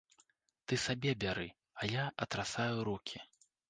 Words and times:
Ты 0.65 0.73
сабе 0.85 1.13
бяры, 1.25 1.47
а 1.79 1.93
я 2.01 2.09
атрасаю 2.27 2.77
рукі. 2.93 3.27